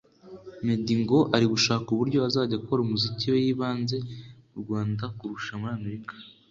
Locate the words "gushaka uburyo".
1.53-2.17